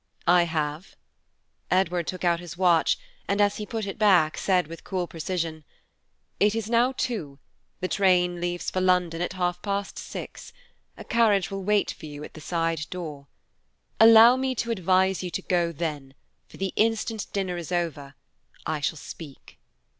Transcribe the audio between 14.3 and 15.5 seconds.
me to advise you to